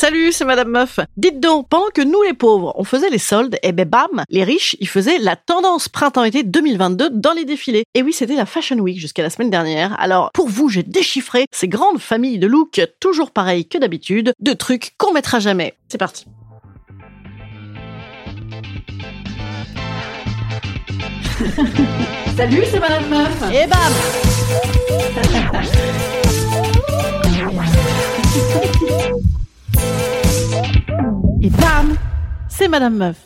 Salut, 0.00 0.32
c'est 0.32 0.46
Madame 0.46 0.70
Meuf. 0.70 0.98
Dites 1.18 1.40
donc, 1.40 1.68
pendant 1.68 1.90
que 1.92 2.00
nous 2.00 2.22
les 2.22 2.32
pauvres, 2.32 2.72
on 2.76 2.84
faisait 2.84 3.10
les 3.10 3.18
soldes, 3.18 3.58
et 3.62 3.72
ben 3.72 3.86
bam, 3.86 4.24
les 4.30 4.44
riches, 4.44 4.74
ils 4.80 4.88
faisaient 4.88 5.18
la 5.18 5.36
tendance 5.36 5.90
printemps-été 5.90 6.42
2022 6.42 7.10
dans 7.10 7.34
les 7.34 7.44
défilés. 7.44 7.84
Et 7.92 8.02
oui, 8.02 8.14
c'était 8.14 8.34
la 8.34 8.46
Fashion 8.46 8.78
Week 8.78 8.98
jusqu'à 8.98 9.22
la 9.22 9.28
semaine 9.28 9.50
dernière. 9.50 9.94
Alors, 10.00 10.30
pour 10.32 10.48
vous, 10.48 10.70
j'ai 10.70 10.82
déchiffré 10.82 11.44
ces 11.52 11.68
grandes 11.68 11.98
familles 11.98 12.38
de 12.38 12.46
looks, 12.46 12.80
toujours 12.98 13.30
pareilles 13.30 13.68
que 13.68 13.76
d'habitude, 13.76 14.32
de 14.40 14.52
trucs 14.54 14.94
qu'on 14.96 15.12
mettra 15.12 15.38
jamais. 15.38 15.74
C'est 15.90 15.98
parti. 15.98 16.24
Salut, 22.38 22.62
c'est 22.72 22.80
Madame 22.80 23.06
Meuf. 23.10 23.52
Et 23.52 23.66
bam 23.66 23.92
Bam 31.58 31.96
C'est 32.48 32.68
Madame 32.68 32.96
Meuf. 32.96 33.16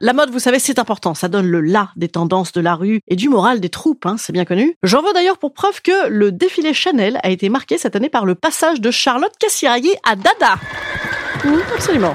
La 0.00 0.12
mode, 0.12 0.30
vous 0.30 0.38
savez, 0.38 0.58
c'est 0.58 0.78
important. 0.78 1.14
Ça 1.14 1.28
donne 1.28 1.46
le 1.46 1.60
là 1.60 1.90
des 1.96 2.08
tendances 2.08 2.52
de 2.52 2.60
la 2.60 2.74
rue 2.74 3.00
et 3.08 3.16
du 3.16 3.28
moral 3.28 3.60
des 3.60 3.68
troupes, 3.68 4.06
hein, 4.06 4.16
c'est 4.18 4.32
bien 4.32 4.44
connu. 4.44 4.74
J'en 4.82 5.02
veux 5.02 5.12
d'ailleurs 5.12 5.38
pour 5.38 5.52
preuve 5.52 5.82
que 5.82 6.08
le 6.08 6.32
défilé 6.32 6.72
Chanel 6.72 7.20
a 7.22 7.30
été 7.30 7.48
marqué 7.48 7.78
cette 7.78 7.96
année 7.96 8.08
par 8.08 8.24
le 8.24 8.34
passage 8.34 8.80
de 8.80 8.90
Charlotte 8.90 9.32
Cassiraillé 9.38 9.94
à 10.08 10.16
Dada. 10.16 10.56
Mmh, 11.44 11.58
absolument. 11.74 12.14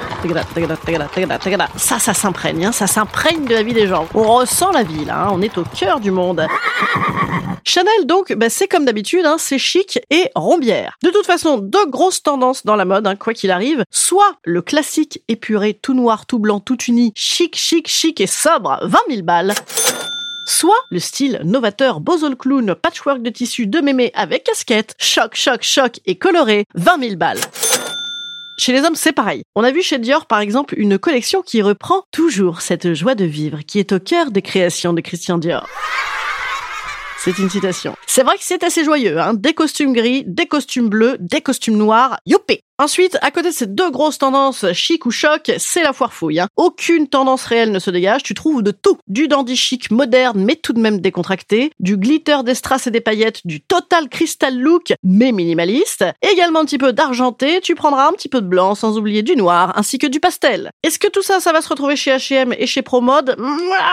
Ça, 1.77 1.97
ça 1.97 2.13
s'imprègne, 2.13 2.65
hein, 2.65 2.71
ça 2.71 2.85
s'imprègne 2.85 3.45
de 3.45 3.53
la 3.55 3.63
vie 3.63 3.73
des 3.73 3.87
gens. 3.87 4.07
On 4.13 4.23
ressent 4.23 4.71
la 4.71 4.83
vie, 4.83 5.03
là, 5.05 5.25
hein, 5.25 5.29
on 5.31 5.41
est 5.41 5.57
au 5.57 5.63
cœur 5.63 5.99
du 5.99 6.11
monde. 6.11 6.45
Chanel, 7.63 8.05
donc, 8.05 8.33
bah, 8.33 8.49
c'est 8.49 8.67
comme 8.67 8.85
d'habitude, 8.85 9.25
hein, 9.25 9.37
c'est 9.39 9.57
chic 9.57 9.99
et 10.11 10.29
rombière. 10.35 10.97
De 11.03 11.09
toute 11.09 11.25
façon, 11.25 11.57
deux 11.57 11.87
grosses 11.87 12.21
tendances 12.21 12.65
dans 12.65 12.75
la 12.75 12.85
mode, 12.85 13.07
hein, 13.07 13.15
quoi 13.15 13.33
qu'il 13.33 13.49
arrive. 13.49 13.83
Soit 13.89 14.35
le 14.43 14.61
classique 14.61 15.23
épuré, 15.27 15.73
tout 15.73 15.95
noir, 15.95 16.27
tout 16.27 16.37
blanc, 16.37 16.59
tout 16.59 16.77
uni, 16.83 17.11
chic, 17.15 17.55
chic, 17.55 17.87
chic 17.87 18.21
et 18.21 18.27
sobre, 18.27 18.77
20 18.83 18.97
000 19.09 19.21
balles. 19.23 19.55
Soit 20.45 20.77
le 20.91 20.99
style 20.99 21.41
novateur 21.43 21.99
bozol 21.99 22.35
clown, 22.35 22.75
patchwork 22.75 23.23
de 23.23 23.31
tissu 23.31 23.65
de 23.65 23.79
mémé 23.79 24.11
avec 24.13 24.43
casquette, 24.43 24.93
choc, 24.99 25.33
choc, 25.33 25.63
choc 25.63 25.99
et 26.05 26.19
coloré, 26.19 26.65
20 26.75 26.99
000 27.01 27.15
balles. 27.15 27.39
Chez 28.57 28.71
les 28.71 28.81
hommes, 28.83 28.95
c'est 28.95 29.11
pareil. 29.11 29.43
On 29.55 29.63
a 29.63 29.71
vu 29.71 29.81
chez 29.81 29.99
Dior, 29.99 30.27
par 30.27 30.39
exemple, 30.39 30.75
une 30.77 30.97
collection 30.97 31.41
qui 31.41 31.61
reprend 31.61 32.03
toujours 32.11 32.61
cette 32.61 32.93
joie 32.93 33.13
de 33.13 33.25
vivre 33.25 33.59
qui 33.67 33.79
est 33.79 33.91
au 33.91 33.99
cœur 33.99 34.31
des 34.31 34.41
créations 34.41 34.93
de 34.93 35.01
Christian 35.01 35.37
Dior. 35.37 35.67
C'est 37.19 37.37
une 37.37 37.49
citation. 37.49 37.95
C'est 38.07 38.23
vrai 38.23 38.37
que 38.37 38.43
c'est 38.43 38.63
assez 38.63 38.85
joyeux, 38.85 39.19
hein. 39.19 39.33
Des 39.33 39.53
costumes 39.53 39.93
gris, 39.93 40.23
des 40.25 40.45
costumes 40.45 40.87
bleus, 40.87 41.17
des 41.19 41.41
costumes 41.41 41.75
noirs. 41.75 42.17
Youpé! 42.25 42.61
Ensuite, 42.77 43.17
à 43.21 43.31
côté 43.31 43.47
de 43.49 43.53
ces 43.53 43.67
deux 43.67 43.89
grosses 43.89 44.17
tendances, 44.17 44.65
chic 44.73 45.05
ou 45.05 45.11
choc, 45.11 45.49
c'est 45.59 45.81
la 45.81 45.93
foire 45.93 46.11
fouille. 46.11 46.41
Hein. 46.41 46.49
Aucune 46.57 47.07
tendance 47.07 47.45
réelle 47.45 47.71
ne 47.71 47.79
se 47.79 47.89
dégage, 47.89 48.21
tu 48.21 48.33
trouves 48.33 48.63
de 48.63 48.71
tout. 48.71 48.97
Du 49.07 49.29
dandy 49.29 49.55
chic 49.55 49.91
moderne, 49.91 50.43
mais 50.43 50.57
tout 50.57 50.73
de 50.73 50.81
même 50.81 50.99
décontracté, 50.99 51.71
du 51.79 51.95
glitter 51.95 52.39
des 52.43 52.53
strass 52.53 52.87
et 52.87 52.91
des 52.91 52.99
paillettes, 52.99 53.47
du 53.47 53.61
total 53.61 54.09
crystal 54.09 54.59
look, 54.59 54.93
mais 55.03 55.31
minimaliste, 55.31 56.03
également 56.21 56.59
un 56.59 56.65
petit 56.65 56.77
peu 56.77 56.91
d'argenté, 56.91 57.61
tu 57.61 57.75
prendras 57.75 58.09
un 58.09 58.11
petit 58.11 58.27
peu 58.27 58.41
de 58.41 58.47
blanc, 58.47 58.75
sans 58.75 58.97
oublier 58.97 59.23
du 59.23 59.37
noir, 59.37 59.71
ainsi 59.77 59.97
que 59.97 60.07
du 60.07 60.19
pastel. 60.19 60.69
Est-ce 60.83 60.99
que 60.99 61.07
tout 61.07 61.21
ça, 61.21 61.39
ça 61.39 61.53
va 61.53 61.61
se 61.61 61.69
retrouver 61.69 61.95
chez 61.95 62.11
H&M 62.11 62.53
et 62.57 62.67
chez 62.67 62.81
ProMode? 62.81 63.37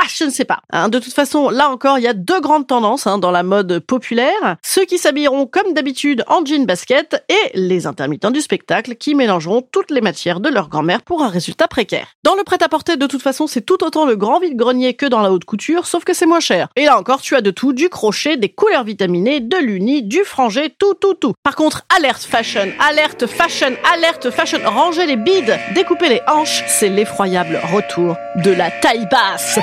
Je 0.09 0.25
ne 0.25 0.31
sais 0.31 0.44
pas. 0.44 0.59
Hein, 0.72 0.88
de 0.88 0.99
toute 0.99 1.12
façon, 1.12 1.50
là 1.50 1.70
encore, 1.70 2.00
il 2.00 2.03
y 2.03 2.09
a 2.09 2.14
deux 2.14 2.41
grandes 2.41 2.66
tendances 2.66 3.06
hein, 3.06 3.19
dans 3.19 3.31
la 3.31 3.44
mode 3.44 3.78
populaire. 3.78 4.56
Ceux 4.64 4.87
qui 4.87 4.99
s'habilleront 4.99 5.47
comme 5.47 5.72
d'habitude 5.72 6.25
en 6.26 6.44
jean 6.44 6.66
basket 6.66 7.25
et 7.28 7.56
les 7.56 7.87
intermittents 7.87 8.32
du 8.32 8.41
spectacle 8.41 8.72
qui 8.81 9.15
mélangeront 9.15 9.62
toutes 9.71 9.91
les 9.91 10.00
matières 10.00 10.41
de 10.41 10.49
leur 10.49 10.69
grand-mère 10.69 11.03
pour 11.03 11.22
un 11.22 11.28
résultat 11.28 11.69
précaire. 11.69 12.15
Dans 12.25 12.34
le 12.34 12.43
prêt-à-porter, 12.43 12.97
de 12.97 13.06
toute 13.06 13.21
façon, 13.21 13.47
c'est 13.47 13.60
tout 13.60 13.84
autant 13.84 14.06
le 14.06 14.16
grand 14.16 14.41
vide-grenier 14.41 14.94
que 14.94 15.05
dans 15.05 15.21
la 15.21 15.31
haute 15.31 15.44
couture, 15.44 15.87
sauf 15.87 16.05
que 16.05 16.15
c'est 16.15 16.27
moins 16.27 16.41
cher. 16.41 16.69
Et 16.77 16.87
là 16.87 16.99
encore, 16.99 17.21
tu 17.21 17.37
as 17.37 17.43
de 17.43 17.50
tout, 17.50 17.72
du 17.72 17.91
crochet, 17.91 18.37
des 18.38 18.49
couleurs 18.49 18.84
vitaminées, 18.84 19.41
de 19.41 19.59
l'uni, 19.59 20.03
du 20.03 20.25
frangé, 20.25 20.75
tout, 20.78 20.94
tout, 20.94 21.15
tout. 21.15 21.34
Par 21.43 21.56
contre, 21.56 21.82
alerte 21.94 22.22
fashion, 22.22 22.69
alerte 22.81 23.27
fashion, 23.27 23.75
alerte 23.93 24.31
fashion, 24.31 24.61
rangez 24.65 25.06
les 25.06 25.16
bides, 25.16 25.59
découpez 25.75 26.09
les 26.09 26.21
hanches, 26.27 26.65
c'est 26.66 26.88
l'effroyable 26.88 27.61
retour 27.75 28.16
de 28.37 28.53
la 28.53 28.71
taille 28.71 29.06
basse. 29.11 29.59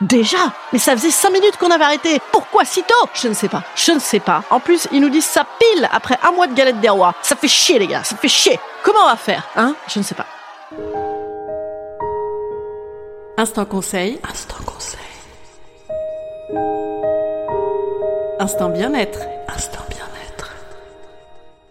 Déjà 0.00 0.52
Mais 0.72 0.78
ça 0.78 0.92
faisait 0.92 1.10
5 1.10 1.30
minutes 1.30 1.56
qu'on 1.56 1.70
avait 1.70 1.84
arrêté. 1.84 2.20
Pourquoi 2.30 2.64
si 2.64 2.82
tôt 2.82 3.08
Je 3.14 3.28
ne 3.28 3.34
sais 3.34 3.48
pas. 3.48 3.62
Je 3.74 3.92
ne 3.92 3.98
sais 3.98 4.20
pas. 4.20 4.42
En 4.50 4.60
plus, 4.60 4.86
ils 4.92 5.00
nous 5.00 5.08
disent 5.08 5.24
ça 5.24 5.46
pile 5.58 5.88
après 5.90 6.18
un 6.22 6.32
mois 6.32 6.46
de 6.46 6.54
galette 6.54 6.80
des 6.80 6.90
rois. 6.90 7.14
Ça 7.22 7.34
fait 7.34 7.48
chier 7.48 7.78
les 7.78 7.86
gars, 7.86 8.04
ça 8.04 8.16
fait 8.16 8.28
chier. 8.28 8.58
Comment 8.82 9.00
on 9.04 9.08
va 9.08 9.16
faire 9.16 9.48
Hein 9.56 9.74
Je 9.88 9.98
ne 9.98 10.04
sais 10.04 10.14
pas. 10.14 10.26
Instant 13.38 13.64
conseil. 13.64 14.20
Instant 14.28 14.56
conseil. 14.66 15.00
Instant 18.38 18.68
bien-être. 18.68 19.20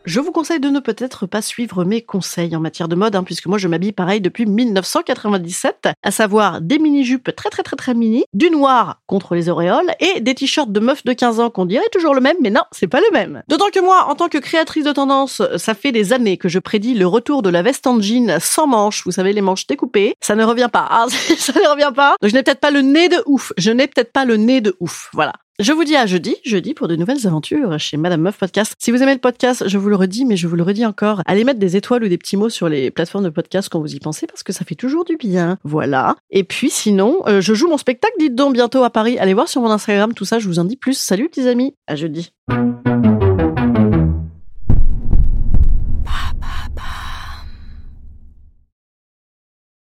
Je 0.05 0.19
vous 0.19 0.31
conseille 0.31 0.59
de 0.59 0.69
ne 0.69 0.79
peut-être 0.79 1.25
pas 1.25 1.41
suivre 1.41 1.83
mes 1.83 2.03
conseils 2.03 2.55
en 2.55 2.59
matière 2.59 2.87
de 2.87 2.95
mode, 2.95 3.15
hein, 3.15 3.23
puisque 3.23 3.47
moi 3.47 3.57
je 3.57 3.67
m'habille 3.67 3.91
pareil 3.91 4.21
depuis 4.21 4.45
1997, 4.45 5.87
à 6.03 6.11
savoir 6.11 6.61
des 6.61 6.77
mini-jupes 6.77 7.35
très 7.35 7.49
très 7.49 7.63
très 7.63 7.75
très 7.75 7.95
mini, 7.95 8.23
du 8.31 8.51
noir 8.51 9.01
contre 9.07 9.33
les 9.33 9.49
auréoles 9.49 9.91
et 9.99 10.19
des 10.21 10.35
t-shirts 10.35 10.71
de 10.71 10.79
meufs 10.79 11.03
de 11.03 11.13
15 11.13 11.39
ans 11.39 11.49
qu'on 11.49 11.65
dirait 11.65 11.89
toujours 11.91 12.13
le 12.13 12.21
même, 12.21 12.37
mais 12.39 12.51
non, 12.51 12.61
c'est 12.71 12.87
pas 12.87 12.99
le 12.99 13.11
même. 13.13 13.41
D'autant 13.47 13.71
que 13.73 13.79
moi, 13.79 14.05
en 14.07 14.13
tant 14.13 14.29
que 14.29 14.37
créatrice 14.37 14.85
de 14.85 14.91
tendance, 14.91 15.41
ça 15.57 15.73
fait 15.73 15.91
des 15.91 16.13
années 16.13 16.37
que 16.37 16.49
je 16.49 16.59
prédis 16.59 16.93
le 16.93 17.07
retour 17.07 17.41
de 17.41 17.49
la 17.49 17.63
veste 17.63 17.87
en 17.87 17.99
jean 17.99 18.37
sans 18.39 18.67
manches, 18.67 19.03
vous 19.05 19.11
savez 19.11 19.33
les 19.33 19.41
manches 19.41 19.65
découpées, 19.65 20.13
ça 20.21 20.35
ne 20.35 20.43
revient 20.43 20.69
pas, 20.71 20.85
ah, 20.87 21.07
ça 21.37 21.53
ne 21.53 21.67
revient 21.67 21.93
pas. 21.95 22.15
Donc 22.21 22.29
je 22.29 22.35
n'ai 22.35 22.43
peut-être 22.43 22.59
pas 22.59 22.71
le 22.71 22.81
nez 22.81 23.09
de 23.09 23.23
ouf, 23.25 23.53
je 23.57 23.71
n'ai 23.71 23.87
peut-être 23.87 24.11
pas 24.11 24.25
le 24.25 24.37
nez 24.37 24.61
de 24.61 24.75
ouf, 24.79 25.09
voilà. 25.13 25.33
Je 25.57 25.71
vous 25.71 25.85
dis 25.85 25.95
à 25.95 26.05
jeudi, 26.05 26.35
jeudi 26.43 26.73
pour 26.73 26.89
de 26.89 26.97
nouvelles 26.97 27.25
aventures 27.25 27.79
chez 27.79 27.95
Madame 27.95 28.19
Meuf 28.19 28.37
Podcast. 28.37 28.75
Si 28.77 28.91
vous 28.91 29.01
aimez 29.01 29.13
le 29.13 29.21
podcast, 29.21 29.63
je 29.67 29.77
vous 29.77 29.87
le 29.87 29.95
redis, 29.95 30.25
mais 30.25 30.35
je 30.35 30.47
vous 30.47 30.57
le 30.57 30.63
redis 30.63 30.85
encore, 30.85 31.21
allez 31.25 31.45
mettre 31.45 31.59
des 31.59 31.77
étoiles 31.77 32.03
ou 32.03 32.09
des 32.09 32.17
petits 32.17 32.35
mots 32.35 32.49
sur 32.49 32.67
les 32.67 32.91
plateformes 32.91 33.23
de 33.23 33.29
podcast 33.29 33.69
quand 33.71 33.79
vous 33.79 33.95
y 33.95 33.99
pensez, 33.99 34.27
parce 34.27 34.43
que 34.43 34.51
ça 34.51 34.65
fait 34.65 34.75
toujours 34.75 35.05
du 35.05 35.15
bien. 35.15 35.57
Voilà. 35.63 36.17
Et 36.29 36.43
puis 36.43 36.69
sinon, 36.69 37.21
euh, 37.27 37.39
je 37.39 37.53
joue 37.53 37.69
mon 37.69 37.77
spectacle, 37.77 38.15
dites 38.19 38.35
donc, 38.35 38.51
bientôt 38.51 38.83
à 38.83 38.89
Paris. 38.89 39.17
Allez 39.17 39.33
voir 39.33 39.47
sur 39.47 39.61
mon 39.61 39.71
Instagram, 39.71 40.13
tout 40.13 40.25
ça, 40.25 40.39
je 40.39 40.47
vous 40.49 40.59
en 40.59 40.65
dis 40.65 40.75
plus. 40.75 40.97
Salut, 40.97 41.29
petits 41.29 41.47
amis. 41.47 41.73
À 41.87 41.95
jeudi. 41.95 42.33